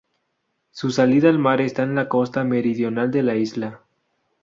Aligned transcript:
Su 0.71 0.89
salida 0.89 1.29
al 1.29 1.37
mar 1.37 1.61
está 1.61 1.83
en 1.83 1.93
la 1.93 2.09
costa 2.09 2.43
meridional 2.43 3.11
de 3.11 3.21
la 3.21 3.35
isla. 3.35 3.81